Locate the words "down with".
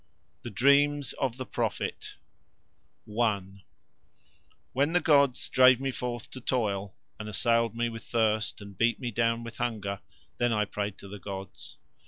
9.11-9.57